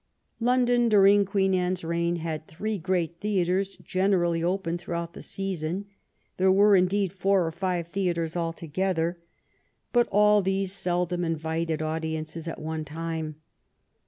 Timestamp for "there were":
6.37-6.75